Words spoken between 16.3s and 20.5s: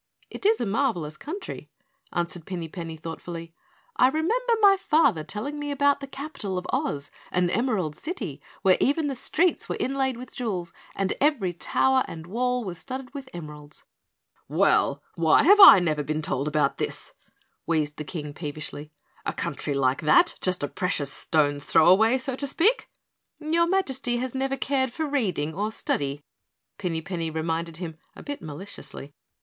about this?" wheezed the King peevishly. "A country like that